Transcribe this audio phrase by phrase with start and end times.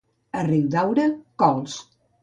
[0.39, 1.07] A Ridaura,
[1.45, 1.81] cols.